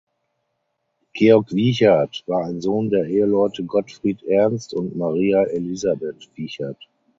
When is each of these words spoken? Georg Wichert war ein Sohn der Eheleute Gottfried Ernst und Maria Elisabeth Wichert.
Georg 1.13 1.53
Wichert 1.53 2.23
war 2.25 2.45
ein 2.45 2.59
Sohn 2.59 2.89
der 2.89 3.05
Eheleute 3.05 3.63
Gottfried 3.65 4.23
Ernst 4.23 4.73
und 4.73 4.97
Maria 4.97 5.43
Elisabeth 5.43 6.27
Wichert. 6.35 6.87